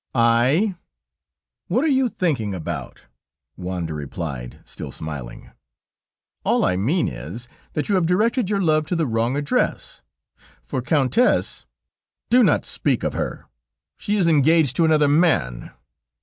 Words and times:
"I? 0.15 0.73
What 1.67 1.85
are 1.85 1.87
you 1.87 2.09
thinking 2.09 2.55
about?" 2.55 3.03
Wanda 3.55 3.93
replied, 3.93 4.57
still 4.65 4.91
smiling; 4.91 5.51
"all 6.43 6.65
I 6.65 6.75
mean 6.75 7.07
is, 7.07 7.47
that 7.73 7.87
you 7.87 7.93
have 7.93 8.07
directed 8.07 8.49
your 8.49 8.59
love 8.61 8.87
to 8.87 8.95
the 8.95 9.05
wrong 9.05 9.37
address, 9.37 10.01
for 10.63 10.81
Countess...." 10.81 11.67
"Do 12.31 12.43
not 12.43 12.65
speak 12.65 13.03
of 13.03 13.13
her; 13.13 13.45
she 13.95 14.15
is 14.17 14.27
engaged 14.27 14.75
to 14.77 14.85
another 14.85 15.07
man." 15.07 15.69